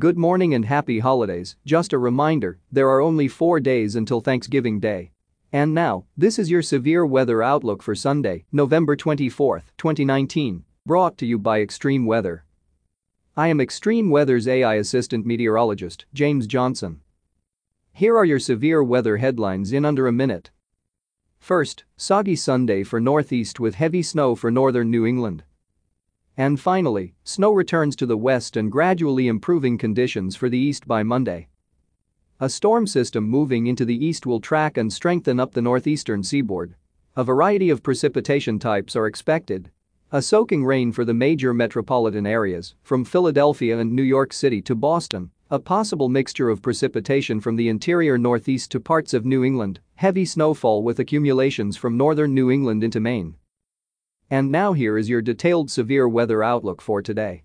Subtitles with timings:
[0.00, 4.80] Good morning and happy holidays, just a reminder, there are only four days until Thanksgiving
[4.80, 5.10] Day.
[5.52, 11.26] And now, this is your severe weather outlook for Sunday, November 24, 2019, brought to
[11.26, 12.46] you by Extreme Weather.
[13.36, 17.02] I am Extreme Weather's AI assistant meteorologist, James Johnson.
[17.92, 20.50] Here are your severe weather headlines in under a minute.
[21.38, 25.44] First, soggy Sunday for Northeast with heavy snow for northern New England.
[26.36, 31.02] And finally, snow returns to the west and gradually improving conditions for the east by
[31.02, 31.48] Monday.
[32.38, 36.74] A storm system moving into the east will track and strengthen up the northeastern seaboard.
[37.16, 39.70] A variety of precipitation types are expected.
[40.12, 44.74] A soaking rain for the major metropolitan areas, from Philadelphia and New York City to
[44.74, 45.30] Boston.
[45.50, 50.24] A possible mixture of precipitation from the interior northeast to parts of New England, heavy
[50.24, 53.34] snowfall with accumulations from northern New England into Maine.
[54.32, 57.42] And now here is your detailed severe weather outlook for today.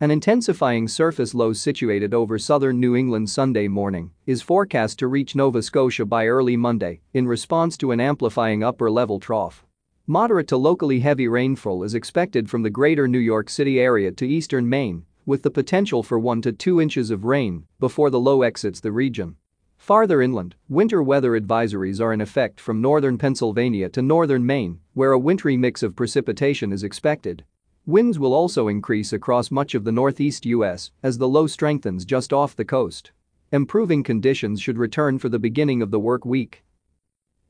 [0.00, 5.36] An intensifying surface low situated over southern New England Sunday morning is forecast to reach
[5.36, 9.64] Nova Scotia by early Monday in response to an amplifying upper level trough.
[10.04, 14.26] Moderate to locally heavy rainfall is expected from the greater New York City area to
[14.26, 18.42] eastern Maine, with the potential for 1 to 2 inches of rain before the low
[18.42, 19.36] exits the region.
[19.84, 25.12] Farther inland, winter weather advisories are in effect from northern Pennsylvania to northern Maine, where
[25.12, 27.44] a wintry mix of precipitation is expected.
[27.84, 30.90] Winds will also increase across much of the northeast U.S.
[31.02, 33.12] as the low strengthens just off the coast.
[33.52, 36.64] Improving conditions should return for the beginning of the work week.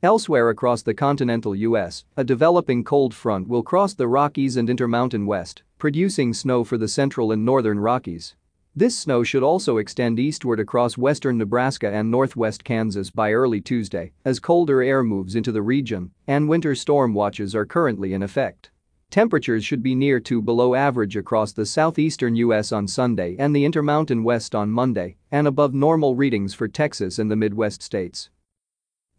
[0.03, 5.25] Elsewhere across the continental U.S., a developing cold front will cross the Rockies and Intermountain
[5.27, 8.35] West, producing snow for the central and northern Rockies.
[8.77, 14.11] This snow should also extend eastward across western Nebraska and northwest Kansas by early Tuesday
[14.25, 18.73] as colder air moves into the region and winter storm watches are currently in effect.
[19.11, 22.73] Temperatures should be near to below average across the southeastern U.S.
[22.73, 27.31] on Sunday and the Intermountain West on Monday and above normal readings for Texas and
[27.31, 28.29] the Midwest states.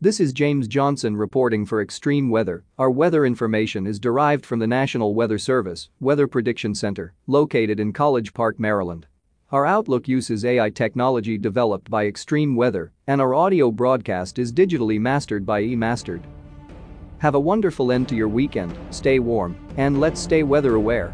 [0.01, 2.65] This is James Johnson reporting for Extreme Weather.
[2.77, 7.93] Our weather information is derived from the National Weather Service Weather Prediction Center, located in
[7.93, 9.07] College Park, Maryland.
[9.51, 14.99] Our Outlook uses AI technology developed by Extreme Weather, and our audio broadcast is digitally
[14.99, 16.23] mastered by eMastered.
[17.19, 21.13] Have a wonderful end to your weekend, stay warm, and let's stay weather aware.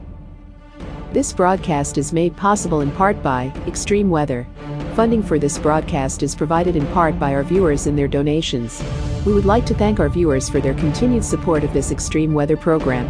[1.12, 4.48] This broadcast is made possible in part by Extreme Weather.
[4.96, 8.82] Funding for this broadcast is provided in part by our viewers and their donations.
[9.26, 12.56] We would like to thank our viewers for their continued support of this extreme weather
[12.56, 13.10] program.